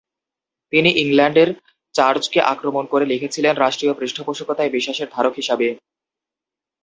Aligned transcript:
তিনি 0.73 0.89
ইংল্যান্ডের 1.01 1.49
চার্চকে 1.95 2.39
আক্রমণ 2.53 2.83
করে 2.85 3.05
লিখেছিলেন 3.05 3.53
রাষ্ট্রীয় 3.55 3.93
পৃষ্ঠপোষকতায় 3.93 4.73
বিশ্বাসের 4.75 5.07
ধারক 5.11 5.33
হিসাবে। 5.35 5.67